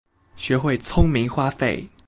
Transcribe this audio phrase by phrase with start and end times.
[0.35, 1.87] 學會聰明花費